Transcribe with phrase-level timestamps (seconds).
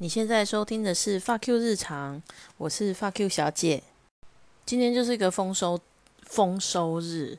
[0.00, 2.22] 你现在收听的是发 Q 日常，
[2.56, 3.82] 我是发 Q 小姐。
[4.64, 5.80] 今天就是一个丰收
[6.22, 7.36] 丰收日，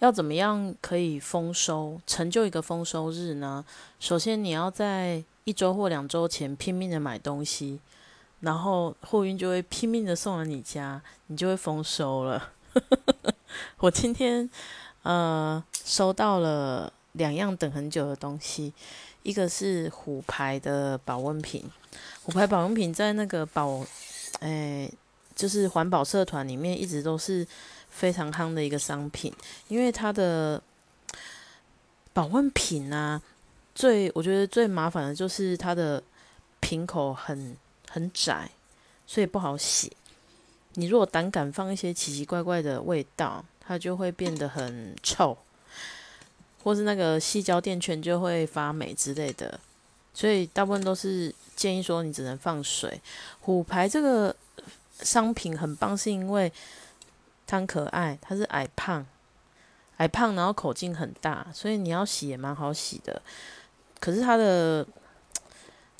[0.00, 3.64] 要怎么样可以丰收成就一个丰收日呢？
[4.00, 7.78] 首先你要在一周或两周前拼命的买东西，
[8.40, 12.50] 然后货运就会拼命的送到你家，你就会丰收了。
[13.78, 14.50] 我今天
[15.04, 18.74] 呃收到了两样等很久的东西。
[19.26, 21.68] 一个是虎牌的保温瓶，
[22.22, 23.84] 虎牌保温瓶在那个保，
[24.38, 24.88] 诶，
[25.34, 27.44] 就是环保社团里面一直都是
[27.90, 29.34] 非常夯的一个商品，
[29.66, 30.62] 因为它的
[32.12, 33.20] 保温瓶啊，
[33.74, 36.00] 最我觉得最麻烦的就是它的
[36.60, 37.56] 瓶口很
[37.90, 38.48] 很窄，
[39.08, 39.90] 所以不好洗。
[40.74, 45.36] 你如果胆敢放一些奇奇怪怪的味道，它就会变得很臭。
[46.66, 49.60] 或是那个细胶垫圈就会发霉之类的，
[50.12, 53.00] 所以大部分都是建议说你只能放水。
[53.40, 54.34] 虎牌这个
[54.98, 56.52] 商品很棒，是因为
[57.46, 59.06] 它可爱，它是矮胖，
[59.98, 63.22] 矮胖然后口径很大，所以你要洗也蛮好洗的。
[64.00, 64.84] 可是它的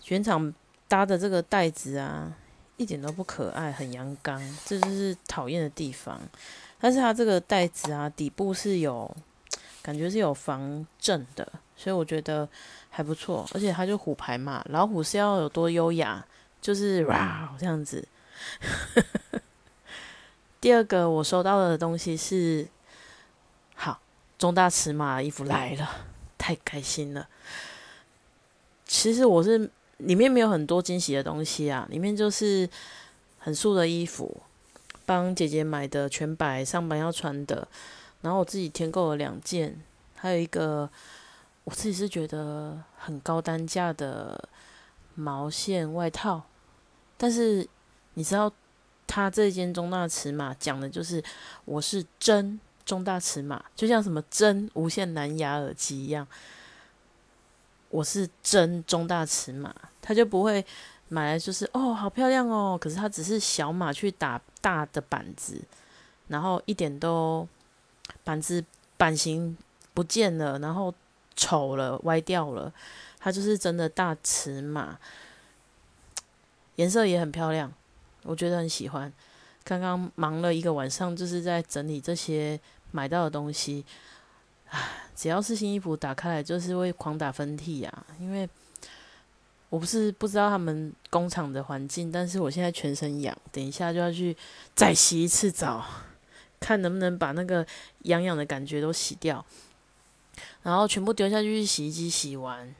[0.08, 0.52] 原厂
[0.88, 2.36] 搭的这个袋子啊，
[2.76, 6.20] 一点都不可爱，很阳刚，这就是讨厌的地方。
[6.80, 9.16] 但是它这个袋子啊，底部是有。
[9.86, 12.48] 感觉是有防震的，所以我觉得
[12.90, 13.48] 还不错。
[13.54, 16.26] 而且它就虎牌嘛，老虎是要有多优雅，
[16.60, 18.04] 就是哇这样子。
[20.60, 22.66] 第二个我收到的东西是，
[23.76, 24.00] 好
[24.36, 25.88] 中大尺码衣服来了，
[26.36, 27.28] 太开心了。
[28.84, 32.68] 其实我是里面没有很多惊喜的东西啊，里面就是
[33.38, 34.42] 很素的衣服，
[35.04, 37.68] 帮姐姐买的全白上班要穿的。
[38.26, 39.80] 然后我自己添购了两件，
[40.16, 40.90] 还有一个
[41.62, 44.48] 我自己是觉得很高单价的
[45.14, 46.42] 毛线外套，
[47.16, 47.64] 但是
[48.14, 48.52] 你知道，
[49.06, 51.22] 它这件中大尺码讲的就是
[51.66, 56.26] 我是真中大尺码，就像什么真无线蓝牙耳机一样，
[57.90, 60.66] 我是真中大尺码，他就不会
[61.06, 65.62] 买来就是哦好漂亮哦，可是它只是小码去打大的板子，
[66.26, 67.46] 然后一点都。
[68.24, 68.64] 板子
[68.96, 69.56] 版型
[69.94, 70.92] 不见了，然后
[71.34, 72.72] 丑了，歪掉了。
[73.18, 74.98] 它就是真的大尺码，
[76.76, 77.72] 颜色也很漂亮，
[78.22, 79.12] 我觉得很喜欢。
[79.64, 82.60] 刚刚忙了一个晚上，就是在整理这些
[82.92, 83.84] 买到的东西。
[84.68, 84.80] 唉，
[85.16, 88.06] 只要是新衣服打开来，就是会狂打喷嚏呀。
[88.20, 88.48] 因为
[89.68, 94.36] 我不是不知道他们工厂的环境，但是我现在全身痒，等一下就要去
[94.76, 95.84] 再洗一次澡。
[96.66, 97.64] 看能不能把那个
[98.02, 99.46] 痒痒的感觉都洗掉，
[100.64, 102.74] 然后全部丢下去洗衣机洗完，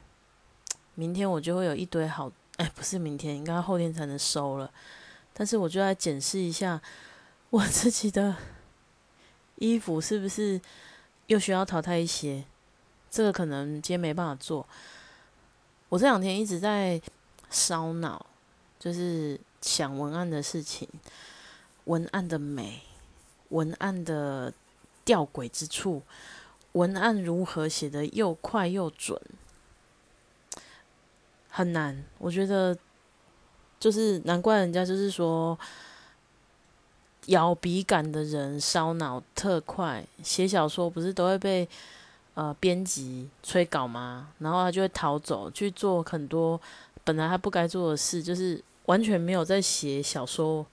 [0.95, 4.69] 明天我就会有一堆好，哎，不是明天，应该后天才能收了。
[5.33, 6.81] 但是我就来检视一下
[7.49, 8.35] 我自己的
[9.55, 10.59] 衣服是不是
[11.27, 12.43] 又需要淘汰一些，
[13.09, 14.67] 这个可能今天没办法做。
[15.87, 17.01] 我这两天一直在
[17.49, 18.25] 烧脑，
[18.77, 20.89] 就是想文案的事情，
[21.85, 22.81] 文案的美。
[23.49, 24.53] 文案的
[25.05, 26.01] 吊诡之处，
[26.73, 29.19] 文案如何写的又快又准，
[31.49, 32.03] 很难。
[32.17, 32.77] 我觉得
[33.79, 35.57] 就是难怪人家就是说，
[37.27, 40.05] 咬笔杆的人烧脑特快。
[40.23, 41.67] 写小说不是都会被
[42.33, 44.29] 呃编辑催稿吗？
[44.39, 46.59] 然后他就会逃走去做很多
[47.03, 50.65] 本来他不该做的事，就是完全没有在写小说。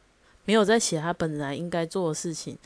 [0.47, 2.59] 没有在写他本来应该做的事情，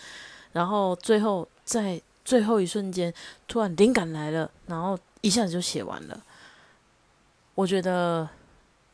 [0.53, 3.12] 然后最后在最后一瞬间
[3.47, 6.21] 突然灵感来了，然后一下子就写完了。
[7.55, 8.28] 我觉得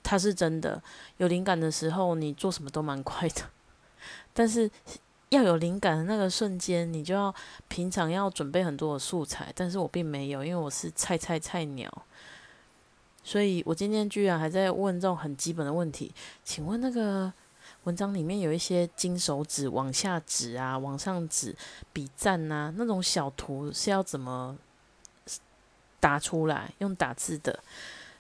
[0.03, 0.83] 他是真的
[1.17, 3.43] 有灵感的时候，你做什么都蛮快的。
[4.33, 4.71] 但是
[5.31, 7.34] 要有灵感的那个瞬间，你就要
[7.69, 9.50] 平常要准备很多的素材。
[9.55, 11.91] 但是我并没有，因为我是菜菜菜鸟，
[13.23, 16.14] 所以我今天居然还在问这种很基本的问题。
[16.44, 17.32] 请问那个？
[17.84, 21.54] 文章里面有一些金手指往下指啊，往上指
[21.92, 24.56] 比赞呐，那种小图是要怎么
[26.00, 26.72] 打出来？
[26.78, 27.58] 用打字的。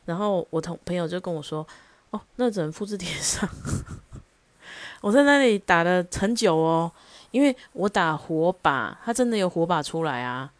[0.04, 1.66] 然后我同朋友就跟我说
[2.10, 3.48] ：“哦，那只能复制贴上。
[5.00, 6.90] ”我在那里打了很久哦，
[7.30, 10.52] 因为我打火把，它真的有火把出来啊。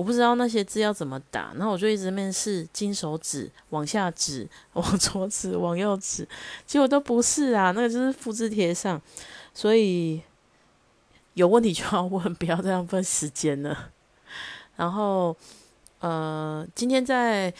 [0.00, 6.26] 我不知道那些字要怎么打，然后我就一直面试金手指往下指，往左指，往右指，
[6.64, 8.98] 结果都不是啊，那个就是复制贴上，
[9.52, 10.22] 所以
[11.34, 13.90] 有问题就要问，不要再浪费时间了。
[14.76, 15.36] 然后，
[15.98, 17.52] 呃，今天在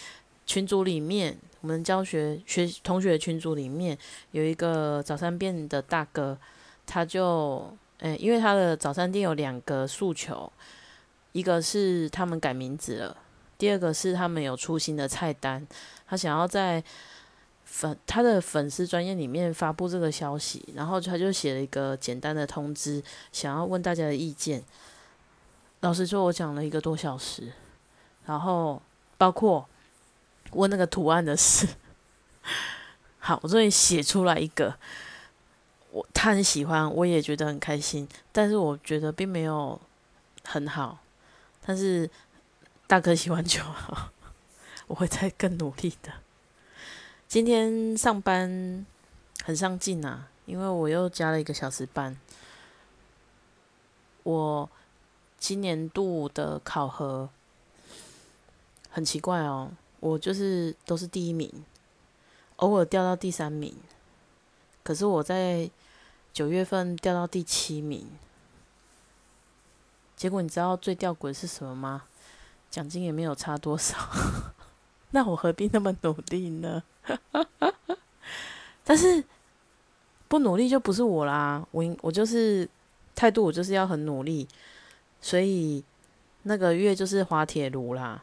[0.46, 3.98] 群组里面我们教学学同学群组里面
[4.30, 6.38] 有一个早餐店的大哥，
[6.86, 10.50] 他就，诶，因为他的早餐店有两个诉求，
[11.32, 13.16] 一个是他们改名字了，
[13.58, 15.66] 第二个是他们有出新的菜单，
[16.06, 16.82] 他想要在
[17.64, 24.62] 粉他的粉丝专业里面发布这个消息，然后他就写了一个简单的通知，想要问大家的意见。
[25.80, 27.52] 老实说，我讲了一个多小时，
[28.26, 28.80] 然后
[29.16, 29.66] 包括。
[30.54, 31.64] 问那个图案的事，
[33.20, 34.74] 好，我终于写出来一个，
[35.92, 39.80] 我他很喜欢，我也觉得很开心，但是我觉得并没有
[40.42, 40.98] 很好，
[41.70, 42.10] 但是
[42.88, 44.10] 大哥喜欢就好，
[44.88, 46.12] 我会再更努力的。
[47.28, 48.84] 今天上班
[49.44, 52.18] 很上进啊，因为我又加了一个小时班，
[54.24, 54.68] 我
[55.38, 57.30] 今年度的考核
[58.90, 59.70] 很奇怪哦。
[60.00, 61.64] 我就是都是第一名，
[62.56, 63.76] 偶尔掉到第三名，
[64.82, 65.70] 可是我在
[66.32, 68.08] 九月份掉到第七名。
[70.20, 72.02] 结果你知道最吊诡的是什么吗？
[72.70, 73.96] 奖金也没有差多少，
[75.12, 76.82] 那我何必那么努力呢？
[78.84, 79.24] 但是
[80.28, 82.68] 不努力就不是我啦，我我就是
[83.14, 84.46] 态度，我就是要很努力，
[85.22, 85.82] 所以
[86.42, 88.22] 那个月就是滑铁卢啦。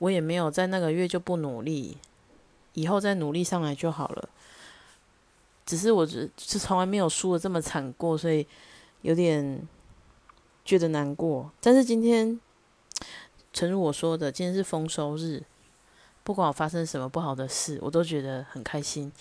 [0.00, 1.96] 我也没有在那个月就不努力，
[2.74, 4.28] 以后再努力上来就好了。
[5.64, 8.46] 只是我只是从来没有输的这么惨过，所以
[9.00, 9.66] 有点
[10.64, 11.50] 觉得难过。
[11.60, 12.40] 但是今天，
[13.52, 15.42] 诚如我说的，今天是丰收日，
[16.22, 19.12] 不管我发生什么不好的事，我都觉得很开心，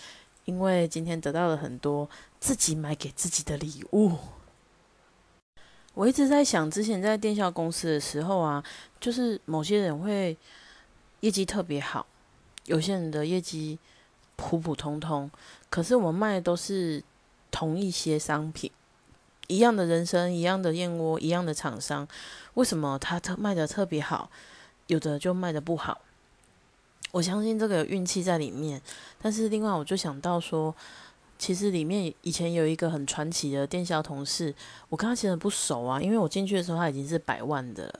[0.45, 2.09] 因为今天得到了很多
[2.39, 4.13] 自己买给自己的礼物。
[5.93, 8.63] 我一直在想，之前在电销公司的时候啊，
[8.99, 10.37] 就是某些人会。
[11.21, 12.07] 业绩特别好，
[12.65, 13.77] 有些人的业绩
[14.35, 15.29] 普普通通，
[15.69, 17.03] 可是我们卖的都是
[17.51, 18.71] 同一些商品，
[19.47, 22.07] 一样的人生，一样的燕窝，一样的厂商，
[22.53, 24.29] 为什么他特卖的特别好，
[24.87, 26.01] 有的就卖的不好？
[27.11, 28.81] 我相信这个有运气在里面，
[29.21, 30.73] 但是另外我就想到说，
[31.37, 34.55] 其实里面以前有一个很传奇的电销同事，
[34.87, 37.99] 我跟他其实不熟啊，因为我进去的时候他已经是百万的了。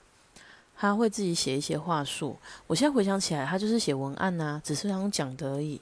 [0.78, 2.36] 他会自己写一些话术，
[2.66, 5.80] 我现在回想起来，他就是写文案呐，只是想讲的而已。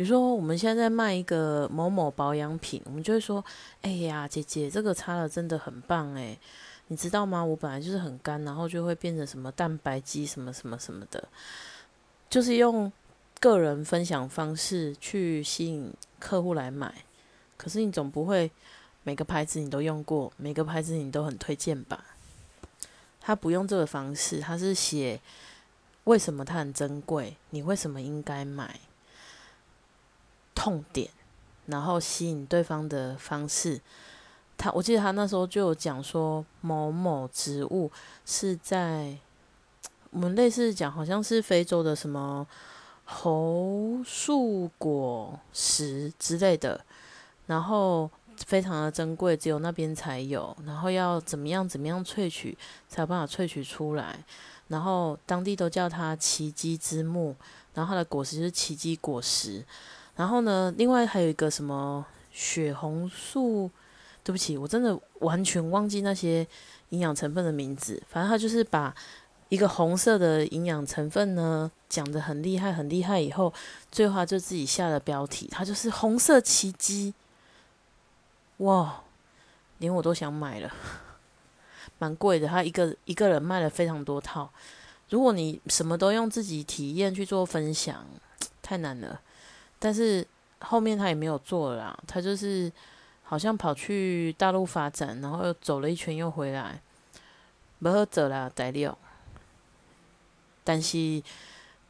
[0.00, 3.44] 比如说，我们现在在卖一个某某保养品，我们就会说
[3.82, 6.34] ：“哎呀，姐姐，这个擦了真的很棒哎，
[6.86, 7.44] 你知道吗？
[7.44, 11.28] 我本来就是很干，然后就会变成什么蛋白肌什么什么什么的，
[12.30, 12.90] 就是用
[13.40, 17.04] 个人分享方式去吸引客户来买。
[17.58, 18.50] 可是你总不会
[19.02, 22.02] 每个牌子你都用过，每个牌子你都很推荐吧？”
[23.20, 25.20] 他不用这个方式，他是写
[26.04, 28.80] 为什么它很珍贵，你为什么应该买，
[30.60, 31.08] 痛点，
[31.64, 33.80] 然后吸引对方的方式。
[34.58, 37.90] 他我记得他那时候就有讲说，某某植物
[38.26, 39.16] 是在
[40.10, 42.46] 我们类似讲，好像是非洲的什么
[43.06, 46.84] 猴树果实之类的，
[47.46, 48.10] 然后。
[48.46, 50.56] 非常的珍贵，只有那边才有。
[50.64, 52.56] 然后要怎么样怎么样萃取，
[52.88, 54.18] 才有办法萃取出来。
[54.68, 57.36] 然后当地都叫它奇迹之木，
[57.74, 59.62] 然后它的果实就是奇迹果实。
[60.20, 63.70] 然后呢，另外还有一个什么血红素，
[64.22, 66.46] 对不起，我真的完全忘记那些
[66.90, 68.02] 营养成分的名字。
[68.06, 68.94] 反正他就是把
[69.48, 73.50] 一个红色的营养成分呢讲的很厉害很厉害，以后
[73.90, 77.14] 最后就自己下了标题，它就是红色奇迹。
[78.58, 79.02] 哇，
[79.78, 80.70] 连我都想买了，
[81.98, 82.46] 蛮贵的。
[82.46, 84.50] 他一个一个人卖了非常多套。
[85.08, 88.04] 如果你什么都用自己体验去做分享，
[88.60, 89.22] 太难了。
[89.80, 90.24] 但是
[90.60, 92.70] 后面他也没有做了，他就是
[93.24, 96.80] 好像跑去大陆发展，然后又走了一圈又回来，
[97.80, 98.96] 没好走啦，代料。
[100.62, 101.20] 但是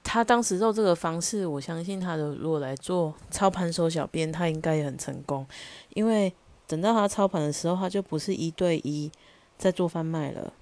[0.03, 5.47] 他当时做这个方式，我相信他的如果来做操盘手小编，他应该也很成功，
[5.91, 6.33] 因为。
[6.71, 9.11] 等到他操盘的时候，他就不是一对一
[9.59, 10.53] 在做贩卖了，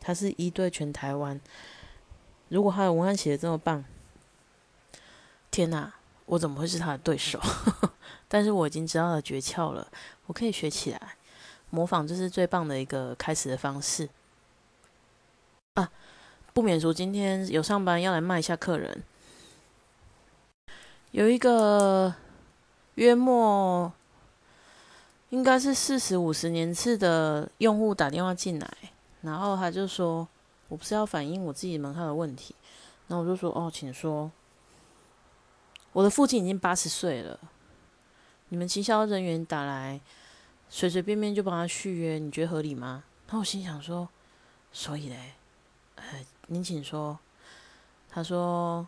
[0.00, 1.38] 他是一对全台湾。
[2.48, 3.84] 如果他的文案写的这么棒，
[5.50, 5.92] 天哪，
[6.26, 7.40] 我怎么会是他的对手？
[8.28, 9.86] 但是我已经知道了诀窍了，
[10.26, 11.16] 我可以学起来，
[11.70, 14.08] 模仿就是最棒的一个开始的方式。
[15.74, 15.90] 啊，
[16.52, 19.02] 不免俗，今天有上班要来卖一下客人，
[21.12, 22.14] 有一个
[22.94, 23.92] 约莫。
[25.30, 28.68] 应该是四十五十年次的用户打电话进来，
[29.22, 30.28] 然后他就说
[30.68, 32.54] ：“我不是要反映我自己门号的问题。”
[33.08, 34.30] 然后我就说：“哦，请说。”
[35.94, 37.38] 我的父亲已经八十岁了，
[38.48, 40.00] 你们经销人员打来，
[40.68, 43.04] 随随便便就帮他续约，你觉得合理吗？
[43.30, 44.08] 那我心想说，
[44.72, 45.34] 所以嘞，
[45.94, 46.04] 呃，
[46.48, 47.18] 您请说。
[48.10, 48.86] 他说，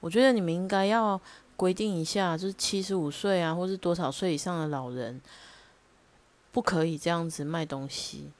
[0.00, 1.20] 我觉得你们应该要
[1.56, 5.20] 规定一下，就是七十五岁啊，或是多少岁以上的老人，
[6.52, 8.30] 不可以这样子卖东西，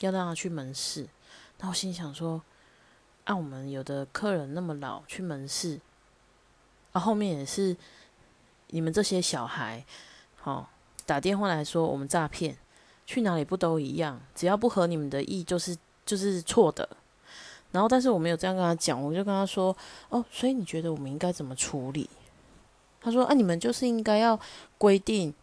[0.00, 1.08] 要让他去门市。
[1.58, 2.42] 那我心想说，
[3.24, 5.80] 按我们有的客人那么老去门市，
[6.96, 7.76] 啊，后面也是
[8.68, 9.84] 你们这些小孩，
[10.36, 10.70] 好
[11.04, 12.56] 打电话来说我们诈骗，
[13.04, 14.18] 去哪里不都一样？
[14.34, 15.76] 只要不合你们的意，就是
[16.06, 16.88] 就是错的。
[17.72, 19.76] 然后，但是我没有这样跟他讲，我就跟他说
[20.08, 22.08] ：“哦，所以你觉得我们应该怎么处理？”
[23.02, 24.40] 他说：“啊，你们就是应该要
[24.78, 25.34] 规定，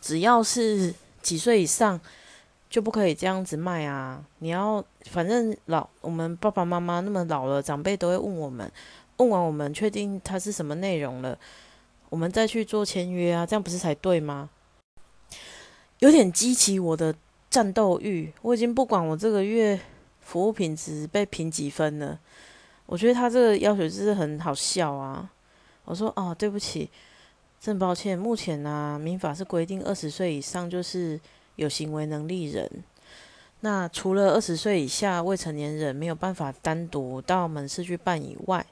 [0.00, 2.00] 只要是几岁以上
[2.70, 4.24] 就不可以这样子卖啊！
[4.38, 8.70] 你要反正老我们爸爸妈妈那么老了，长辈都会问我们，
[9.16, 11.38] 问完我们确定它是什么内容了，
[12.08, 14.50] 我们再去做签约啊，这样不是才对吗？”
[16.00, 17.14] 有点激起我的
[17.48, 19.80] 战斗欲，我已经不管我这个月。
[20.20, 22.18] 服务品质被评几分了？
[22.86, 25.30] 我觉得他这个要求就是很好笑啊！
[25.84, 26.90] 我说哦，对不起，
[27.60, 28.18] 真抱歉。
[28.18, 31.20] 目前呢，民法是规定二十岁以上就是
[31.54, 32.68] 有行为能力人。
[33.60, 38.66] 那除了二十岁以下未成年人没有办法单独到门市去办以外，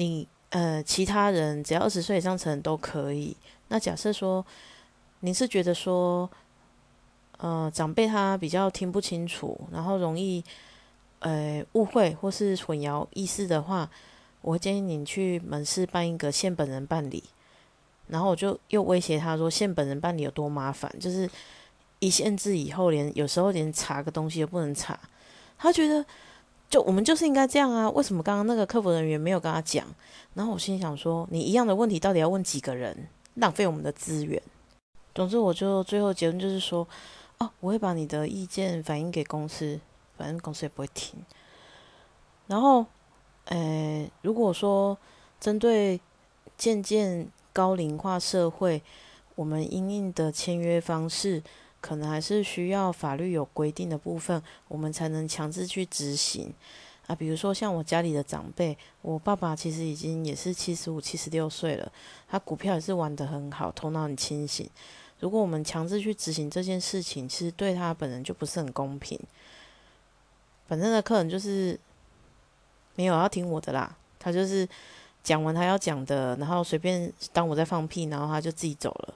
[0.00, 3.36] 你呃其他人只要二十岁以上成人都可以。
[3.68, 4.44] 那假设说
[5.20, 6.28] 您是觉得说。
[7.42, 10.44] 呃，长辈他比较听不清楚，然后容易
[11.20, 13.88] 呃误会或是混淆意思的话，
[14.42, 17.24] 我建议你去门市办一个现本人办理。
[18.08, 21.26] 然后我就又威胁他说，现本人办理有多麻烦，就是
[22.00, 25.00] 一限制以后，连有时候连查个东西都不能查。
[25.56, 26.04] 他觉得
[26.70, 29.84] 就我们就是应该这样啊，为什么刚刚那个客服人员没有跟他讲？
[30.32, 34.40] 然后我心里想说，你一样的问题到底要问几个人，浪费我们的资源。
[35.14, 36.88] 总之，我就最后结论就是说。
[37.42, 39.80] 哦，我会把你的意见反映给公司，
[40.18, 41.18] 反正公司也不会听。
[42.48, 42.84] 然后，
[43.46, 44.98] 呃，如果说
[45.40, 45.98] 针对
[46.58, 48.82] 渐渐高龄化社会，
[49.36, 51.42] 我们应应的签约方式，
[51.80, 56.52] 可能还是需要法律有规定的部分，我们才能强制去执行。
[57.06, 61.90] 啊，比如说像我家里的长辈，我爸爸其实已经也是七十五、七十六岁了，
[62.28, 64.68] 他股票也是玩得很好，头脑很清醒。
[65.18, 69.18] 如果我们强制去执行这件事情，其实对他本人就不是很公平。
[70.68, 71.78] 反正的客人就是
[72.94, 74.68] 没有要听我的啦，他就是
[75.24, 79.14] 讲完他要讲的，然后随便当我在放屁，然后他就自己走了，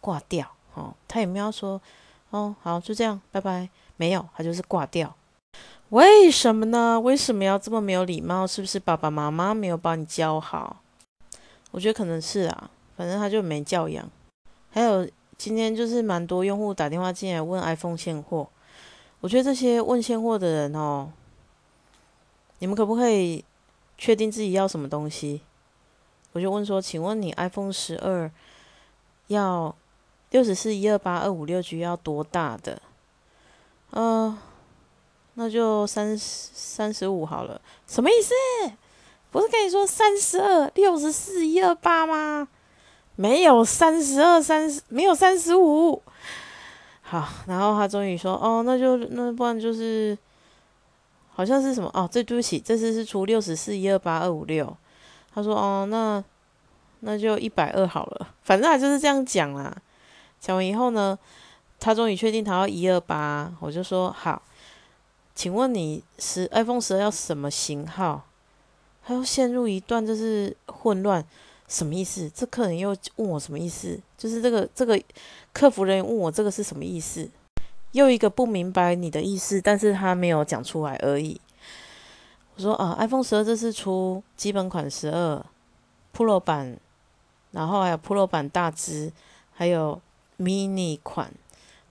[0.00, 0.55] 挂掉。
[0.76, 1.80] 哦，他也没有说，
[2.30, 3.68] 哦，好，就这样，拜拜。
[3.96, 5.12] 没有，他就是挂掉。
[5.88, 7.00] 为什么呢？
[7.00, 8.46] 为什么要这么没有礼貌？
[8.46, 10.76] 是不是爸爸妈妈没有把你教好？
[11.72, 14.08] 我觉得可能是啊，反正他就没教养。
[14.70, 15.08] 还有。
[15.38, 18.48] 今天就是蛮多用户打电话进来问 iPhone 现货，
[19.20, 21.12] 我觉得这些问现货的人哦，
[22.60, 23.44] 你们可不可以
[23.98, 25.42] 确定自己要什么东西？
[26.32, 28.30] 我就问说，请问你 iPhone 十二
[29.26, 29.76] 要
[30.30, 32.80] 六十四一二八二五六 G 要多大的？
[33.90, 34.36] 呃，
[35.34, 37.60] 那就三三十五好了。
[37.86, 38.34] 什么意思？
[39.30, 42.48] 不是跟你说三十二六十四一二八吗？
[43.14, 46.02] 没有三十二三十，没有三十五。
[47.02, 50.18] 好，然后他终于说：“哦，那就那不然就是，
[51.32, 52.08] 好像是什么哦？
[52.10, 54.76] 这对不起，这次是出六十四一二八二五六。”
[55.32, 56.22] 他说：“哦，那
[57.00, 59.74] 那就一百二好了，反正他就是这样讲啦。”
[60.46, 61.18] 讲完以后呢，
[61.80, 64.40] 他终于确定他要一二八，我就说：“好，
[65.34, 68.22] 请问你十 iPhone 十二要什么型号？”
[69.04, 71.24] 他又陷入一段就是混乱。
[71.66, 72.30] 什么意思？
[72.32, 73.98] 这客人又问我什么意思？
[74.16, 75.02] 就是这个这个
[75.52, 77.28] 客服人员问我这个是什么意思？
[77.90, 81.40] 又一个不明白你的意思，但是他没有讲出来而已。
[82.54, 85.44] 我说啊，iPhone 十二这是出基本款十二
[86.14, 86.78] Pro 版，
[87.50, 89.12] 然后还有 Pro 版大支，
[89.52, 90.00] 还有
[90.38, 91.32] Mini 款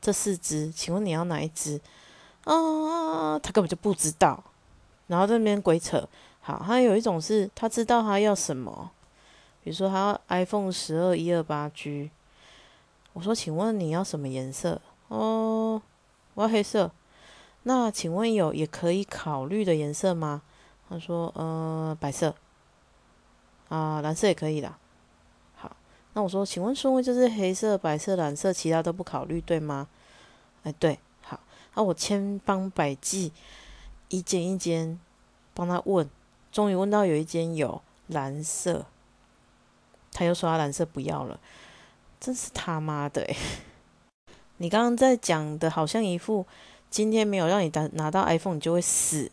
[0.01, 1.81] 这四支，请问你要哪一支？
[2.43, 4.43] 啊，他根本就不知道，
[5.07, 6.07] 然后这边鬼扯。
[6.41, 8.91] 好，他有一种是他知道他要什么。
[9.63, 12.11] 比如说，他要 iPhone 十二一二八 G，
[13.13, 14.79] 我说，请问你要什么颜色？
[15.07, 15.81] 哦，
[16.35, 16.91] 我要黑色。
[17.63, 20.43] 那请问有也可以考虑的颜色吗？
[20.87, 22.35] 他说，呃，白色。
[23.69, 24.77] 啊，蓝色也可以啦。
[26.15, 29.87] 那我说，请问顺位就是黑色、白色、蓝色，其他都不考虑，对吗？
[30.63, 30.97] 哎，对。
[31.21, 31.39] 好，
[31.75, 33.31] 那我千方百计，
[34.09, 34.99] 一间一间
[35.53, 36.09] 帮他问，
[36.51, 37.81] 终于问到有一间有。
[38.09, 38.85] 蓝色，
[40.13, 41.39] 他又说他蓝色不要了，
[42.19, 43.35] 真是他妈的诶。
[44.57, 46.45] 你刚刚在讲的好像一副
[46.91, 49.31] 今天没有让你拿拿到 iPhone 你就会死，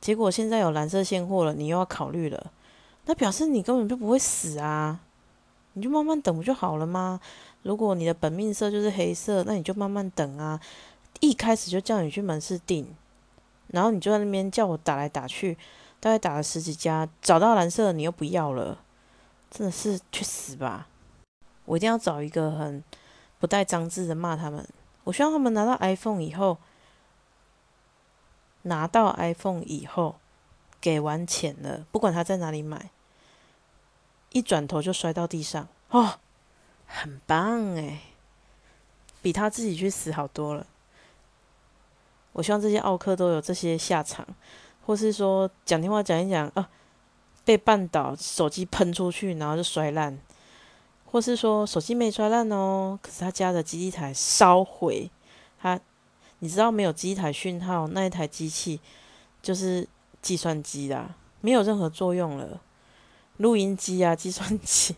[0.00, 2.50] 结果现在有蓝色现货了，你又要考虑了，
[3.04, 5.00] 那表示你根本就不会死啊，
[5.78, 7.20] 你就慢慢等不就好了吗？
[7.62, 10.60] 如果你的本命色就是黑色，那你就慢慢等啊，
[11.20, 12.86] 一开始就叫你去门市订，
[13.68, 15.56] 然后你就在那边叫我打来打去，
[16.00, 18.80] 大概打了十几家，找到蓝色你又不要了，
[19.50, 20.88] 真的是去死吧！
[21.64, 22.82] 我一定要找一个很。
[23.40, 24.68] 不带脏字的骂他们，
[25.04, 26.58] 我希望他们拿到 iPhone 以后，
[28.62, 30.16] 拿到 iPhone 以后，
[30.80, 32.90] 给完钱了，不管他在哪里买，
[34.32, 36.18] 一转头就摔到地上，哦，
[36.86, 37.98] 很棒诶，
[39.22, 40.66] 比他自己去死好多了。
[42.32, 44.26] 我希望这些奥克都有这些下场，
[44.84, 46.68] 或是说讲电话讲一讲啊，
[47.44, 50.18] 被绊倒，手机喷出去，然后就摔烂。
[51.10, 55.10] 或是说手机没摔烂哦，可是他家的机器台烧毁，
[55.58, 55.80] 他
[56.40, 58.78] 你知道没有机台讯号，那一台机器
[59.40, 59.88] 就是
[60.20, 62.60] 计算机啦，没有任何作用了。
[63.38, 64.94] 录音机啊，计算机。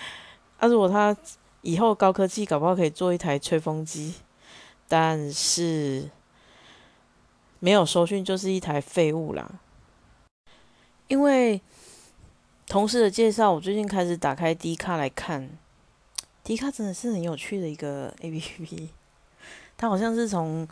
[0.58, 1.16] 啊，如果他
[1.62, 4.14] 以后高科技，搞不好可以做一台吹风机，
[4.88, 6.10] 但是
[7.60, 9.60] 没有收讯就是一台废物啦。
[11.06, 11.60] 因为。
[12.66, 15.58] 同事的介绍，我最近开始打开 D 卡来看。
[16.44, 18.90] D 卡真的是很有趣的一个 A P P，
[19.76, 20.68] 它好像是从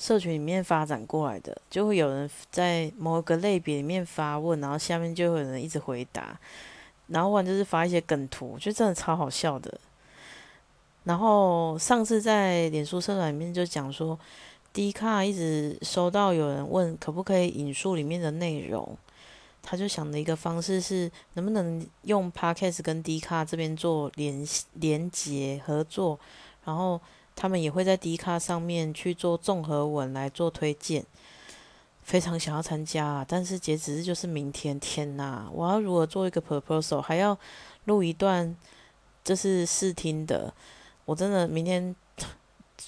[0.00, 6.40] 社群里面发展过来的，就会有人在某个类别里面发问，然后下面就有人一直回答，
[7.08, 9.78] 然后或者就是发一些梗图，我觉得真的超好笑的。
[11.04, 14.18] 然后上次在脸书社团里面就讲说
[14.72, 18.96] ，D 卡一直收到有人问可不可以引述里面的内容。
[19.62, 24.42] 他就想的一个方式是，能不能用 Podcast 跟 D 卡这边做联
[24.72, 26.18] 连接合作，
[26.64, 26.98] 然后
[27.34, 31.04] 他们也会在 D 卡上面去做综合文来做推荐。
[32.02, 34.80] 非常想要参加，啊，但是截止日就是明天。
[34.80, 37.38] 天呐，我要如何做一个 proposal，还要
[37.84, 38.56] 录一段，
[39.22, 40.52] 就是试听的。
[41.04, 41.94] 我真的明天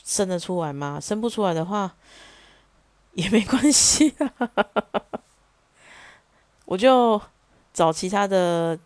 [0.05, 0.99] 生得出来吗？
[1.01, 1.95] 生不出来的话
[3.13, 4.33] 也没关系啊。
[6.65, 7.21] 我就
[7.73, 8.77] 找其他的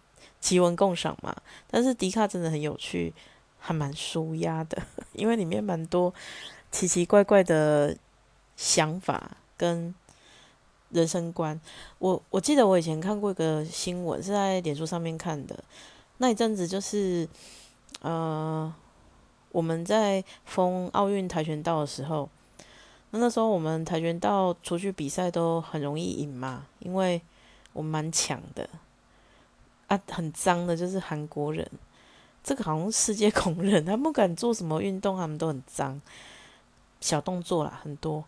[0.40, 1.34] 奇闻共赏嘛，
[1.70, 3.14] 但是迪卡真的很有趣，
[3.58, 4.82] 还蛮舒压的，
[5.14, 6.12] 因为里面蛮多
[6.70, 7.96] 奇奇怪怪的
[8.56, 9.94] 想法跟
[10.90, 11.60] 人生观。
[11.98, 15.58] 我我记得我以前看过一个新闻，是在脸书上面看的，
[16.18, 17.28] 那一阵子就是
[18.00, 18.72] 呃
[19.50, 22.28] 我们在封奥运跆拳道的时候，
[23.10, 27.20] 那那时候我们跆拳道出去比赛都很容易赢嘛，因为
[27.72, 28.68] 我蛮强的
[29.88, 31.68] 啊，很脏的，就是韩国人，
[32.46, 36.00] 这个好像世界公认，他不敢做什么运动，他们都很脏，
[37.00, 38.22] 小动作啦很多。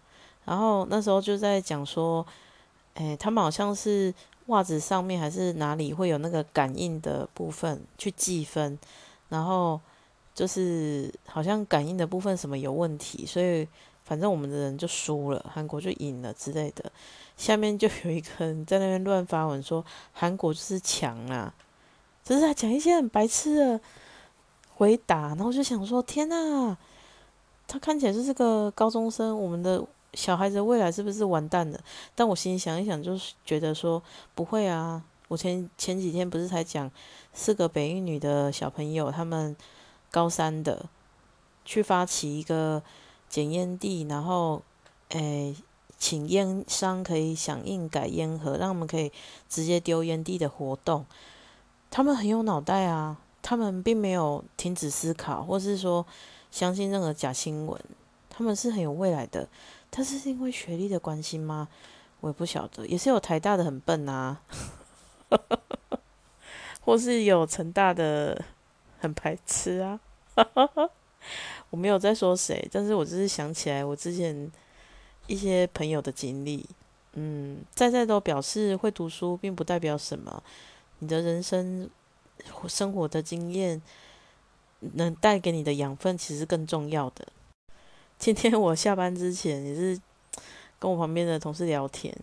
[0.45, 2.27] 然后那时候就在讲说，
[2.95, 4.13] 诶，他们好像是
[4.47, 8.77] 袜子上面还是哪里会有那个感应的部分去计分，
[9.29, 9.81] 然后
[10.35, 13.69] 就是好像感应的部分什么有问题，所以
[14.05, 16.91] 反正我们的人就输了，韩国就赢了之类的。
[17.37, 21.55] 下面就有一个人在那边乱发文说韩国就是强啊，
[22.25, 23.81] 只是他讲一些很白痴的
[24.79, 26.77] 回答，然后我就想说天呐，
[27.67, 31.81] 他看起来就是个高中生，我们的小孩子未来是不是完蛋了？
[32.15, 34.01] 但我心里想一想，就是觉得说
[34.37, 36.89] 不会啊，我前前几天不是才讲
[37.33, 39.57] 四个北一女的小朋友，他们
[40.13, 40.87] 高三的
[41.65, 42.81] 去发起一个
[43.29, 44.63] 检验地，然后
[45.09, 45.57] 诶。
[46.01, 49.11] 请烟商可以响应改烟盒，让他们可以
[49.49, 51.05] 直接丢烟蒂的活动。
[51.91, 56.05] 他们很有脑袋啊，他们并没有停止思考，或是说
[56.51, 57.81] 相信任何假新闻。
[58.29, 59.49] 他们是很有未来的，
[59.91, 61.69] 但是因为学历的关系吗？
[62.21, 62.87] 我也不晓得。
[62.87, 64.41] 也是有台大的很笨啊，
[66.81, 68.45] 或是有成大的
[68.99, 70.01] 很排斥啊。
[71.71, 74.51] 我没有在说谁，但是我只是想起来我之前。
[75.27, 76.67] 一些朋友的经历，
[77.13, 80.43] 嗯，在在都表示会读书，并不代表什么。
[81.01, 81.87] 你的人生
[82.69, 83.81] 生活的经验
[84.81, 87.27] 能带给你的养分，其实更重要的。
[88.19, 90.01] 今天我下班之前也是
[90.79, 92.15] 跟我旁边的同事聊天，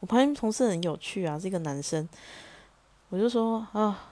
[0.00, 2.08] 我旁边同事很有趣啊，是一个男生。
[3.10, 4.10] 我就说啊，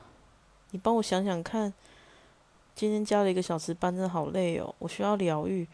[0.70, 1.72] 你帮我想想看，
[2.74, 5.66] 今天加了一个小时班，真的好累哦，我需要疗愈。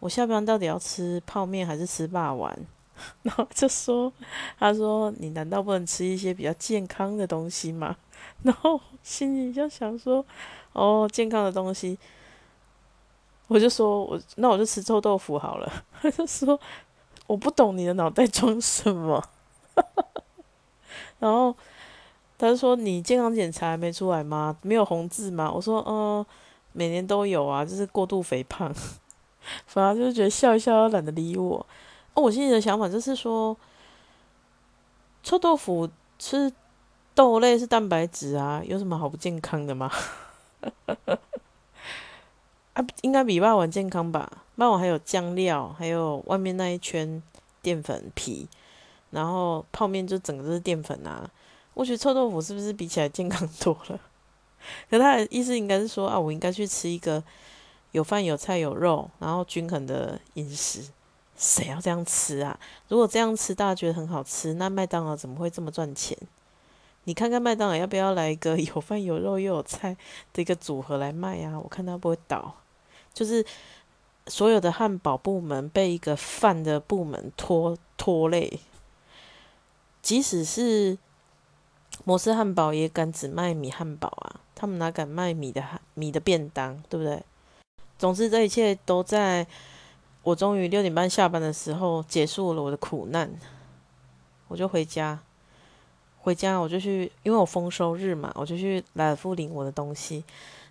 [0.00, 2.58] 我下班到底要吃泡面还是吃霸丸？
[3.22, 4.12] 然后就说
[4.58, 7.96] ：“他说你难道不能吃一些比较健康的东西吗？”
[8.42, 10.24] 然后心里就想说
[10.72, 11.98] ：“哦，健康的东西。”
[13.48, 15.70] 我就说：“我那我就吃臭豆腐好了。
[16.00, 16.58] ”他就说
[17.26, 19.22] ：“我不懂你的脑袋装什么。
[21.18, 21.54] ”然后
[22.38, 24.56] 他就说：“你健康检查还没出来吗？
[24.62, 26.24] 没有红字吗？”我说：“嗯，
[26.72, 28.72] 每年都有啊，就是过度肥胖。
[29.66, 31.66] ”反而就是觉得笑一笑，懒得理我。
[32.14, 33.56] 哦，我心里的想法就是说，
[35.22, 36.52] 臭豆腐吃
[37.14, 39.90] 豆类是蛋白质啊，有什么好不健康的吗？
[42.74, 44.30] 啊，应该比霸王健康吧？
[44.56, 47.22] 霸王还有酱料，还有外面那一圈
[47.62, 48.48] 淀粉皮，
[49.10, 51.28] 然后泡面就整个是淀粉啊。
[51.74, 54.00] 我觉得臭豆腐是不是比起来健康多了？
[54.90, 57.22] 可他的意思应该是说啊，我应该去吃一个。
[57.92, 60.80] 有饭有菜有肉，然后均衡的饮食，
[61.36, 62.56] 谁要这样吃啊？
[62.86, 66.16] 如果这样吃大家觉得很好吃，那麦当劳怎么会这么赚钱？
[67.04, 69.96] 你看看麦当劳要不要来一个有饭有肉又有菜
[70.32, 71.58] 的一个组合来卖啊？
[71.58, 72.54] 我看它不会倒，
[73.12, 73.44] 就是
[74.26, 78.60] 所有的汉堡部门被一个饭的部门拖拖累，
[80.02, 80.96] 即使是
[82.04, 87.22] 摩斯汉堡也敢只卖米汉堡啊，他们哪敢卖米的米的便当，对不对？
[87.98, 89.46] 总之，这一切都在
[90.22, 93.30] 我终于六点半下班的时候结束了我的苦难。
[94.48, 95.20] 我就回家，
[96.22, 100.22] 回家我就去，因为我丰收日嘛，我就去莱尔富领我的东西。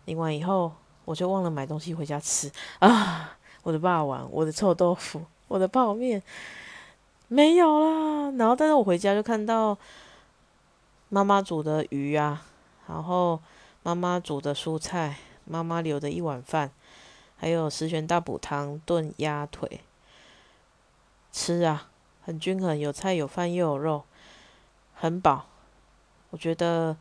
[0.05, 0.71] 领完以后，
[1.05, 3.37] 我就忘了买东西回家吃啊！
[3.63, 6.21] 我的霸王，我的臭豆腐，我的泡面
[7.27, 8.31] 没有啦。
[8.37, 9.77] 然后，但是我回家就看到
[11.09, 12.45] 妈妈煮的鱼啊，
[12.87, 13.39] 然后
[13.83, 16.71] 妈妈煮的蔬菜，妈妈留的一碗饭。
[17.41, 19.79] 还有十全大补汤炖鸭腿，
[21.31, 21.89] 吃啊，
[22.21, 24.03] 很均衡，有菜有饭又有肉，
[24.99, 25.45] 很饱。
[26.29, 26.95] 我觉得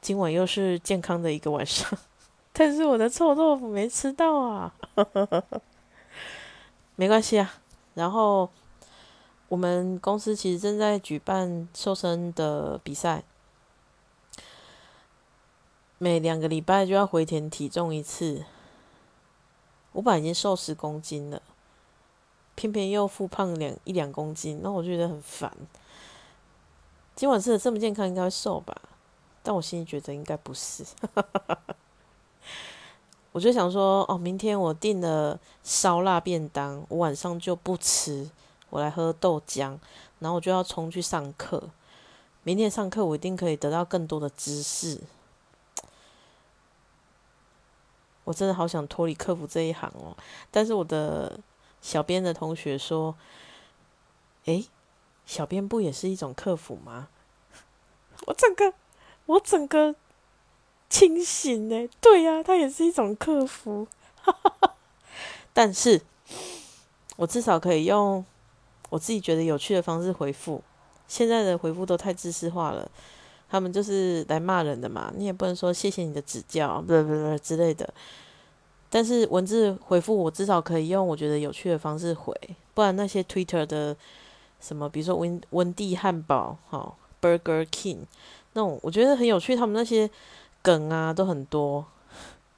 [0.00, 1.90] 今晚又是健康的一个晚上，
[2.52, 4.74] 但是我的臭豆腐没吃到啊，
[6.94, 7.54] 没关系啊。
[7.94, 8.48] 然后
[9.48, 13.24] 我们公司其实正在举办瘦身的比赛，
[15.96, 18.44] 每两个礼拜就要回填体重一次。
[19.92, 21.42] 我本来已经瘦十公斤了，
[22.54, 25.50] 偏偏又复胖两一两公斤，那我觉得很烦。
[27.18, 28.72] 今晚吃的这么健康，应该会瘦吧？
[29.42, 30.84] 但我心里觉得应该不是。
[33.32, 38.30] 我就想说，哦，明天我订了烧腊便当，我晚上就不吃，
[38.70, 39.76] 我来喝豆浆，
[40.20, 41.60] 然后我就要冲去上课。
[42.44, 45.00] 明天上课，我一定可以得到更多的知识。
[48.22, 50.16] 我真的好想脱离客服这一行哦，
[50.52, 51.40] 但是我的
[51.82, 53.16] 小编的同学说
[54.46, 54.64] ：“诶，
[55.28, 57.08] 小编不也是一种客服吗？”
[58.26, 58.72] 我整个，
[59.26, 59.94] 我整个
[60.88, 61.88] 清醒呢。
[62.00, 63.86] 对呀，他也是一种客服，
[65.52, 66.00] 但是
[67.16, 68.24] 我至少可以用
[68.88, 70.62] 我自己觉得有趣的方式回复。
[71.06, 72.90] 现在的回复都太知识化了。
[73.50, 77.88] 他们就是来骂人的嘛，你也不能说谢谢你的指教，不不不之类的。
[78.90, 82.34] 但是文字回复我至少可以用我觉得有趣的方式回，
[82.74, 83.96] 不然那些 Twitter 的
[84.60, 87.98] 什么，比如说温温蒂汉堡、哈 Burger King
[88.52, 90.10] 那种，我觉得很有趣，他们那些
[90.62, 91.84] 梗啊都很多，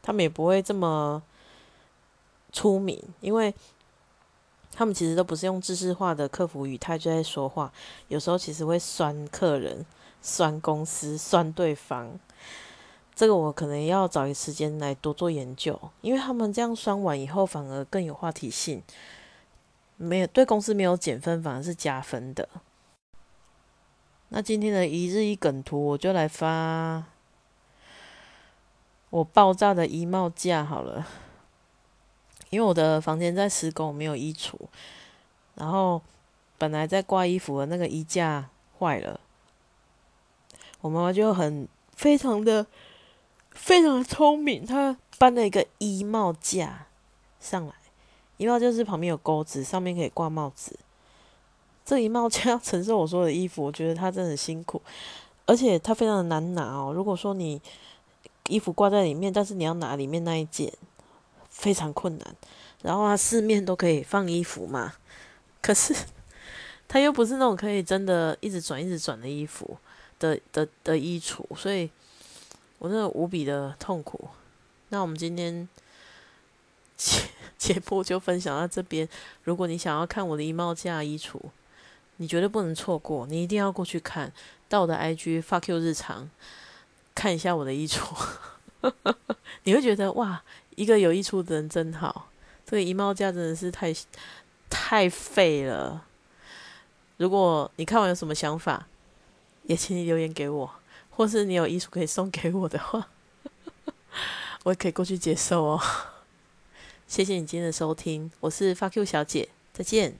[0.02, 1.22] 他们也不会这么
[2.52, 3.54] 出名，因为
[4.72, 7.72] 他们其实都不是用知识化的客服语态就在说话，
[8.08, 9.84] 有时候其实会酸客人。
[10.22, 12.10] 酸公司，酸对方，
[13.14, 18.82] 这个我可能要找一时间来多做研究，因为他们这样酸完以后，反而更有话题性，
[20.02, 22.48] 没有对公司没有减分，反而是加分的。
[24.30, 27.04] 那今天的一日一梗图，我就来发
[29.10, 31.06] 我爆炸的衣帽架好了，
[32.48, 34.54] 因为我的房间在施工，没有衣橱，
[35.56, 36.00] 然后
[36.56, 39.20] 本来在挂衣服的那个衣架坏了。
[40.80, 42.66] 我妈妈就很非常的
[43.50, 46.86] 非常的聪明，她搬了一个衣帽架
[47.38, 47.74] 上来，
[48.40, 50.74] 衣帽就是旁边有钩子，上面可以挂帽子。
[51.84, 54.80] 这衣帽架要承受我所有的衣服，我觉得它真的很辛苦，
[55.44, 56.90] 而且它非常的难拿哦。
[56.94, 57.60] 如果说你
[58.48, 60.72] 衣服挂在里面，但是你要拿里面那一件，
[61.50, 62.34] 非常困难。
[62.80, 64.94] 然后它四面都可以放衣服嘛，
[65.60, 65.94] 可是
[66.88, 69.76] 它又不是那种可以真的一直转一直转的衣服。
[70.18, 71.90] 的的的衣橱，所以
[72.78, 74.28] 我真的无比的痛苦。
[74.90, 75.66] 那我们今天
[77.00, 77.22] 节
[77.56, 79.08] 节目就分享到这边。
[79.44, 81.40] 如果你想要看我的衣帽架衣橱，
[82.16, 84.30] 你绝对不能错过，你一定要过去看
[84.68, 86.28] 到我的 IG fuck you 日常，
[87.14, 88.02] 看一下我的衣橱，
[89.64, 90.42] 你会觉得哇，
[90.76, 92.28] 一个有衣橱的人真好，
[92.66, 93.94] 这个衣帽架真的是太
[94.68, 96.04] 太废了。
[97.16, 98.86] 如果你看完有什么想法，
[99.64, 100.70] 也请你留言给我，
[101.10, 103.08] 或是你有衣橱可以送给我的话，
[104.64, 105.80] 我也可以过去接受哦。
[107.10, 110.14] 谢谢你今天的收听，我是 fuck you 小姐，再见。